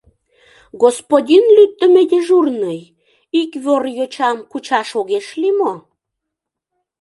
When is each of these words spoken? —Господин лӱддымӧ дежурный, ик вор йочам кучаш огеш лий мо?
—Господин 0.83 1.43
лӱддымӧ 1.55 2.03
дежурный, 2.11 2.81
ик 3.41 3.51
вор 3.63 3.83
йочам 3.97 4.37
кучаш 4.51 4.89
огеш 4.99 5.27
лий 5.39 5.55
мо? 5.59 5.73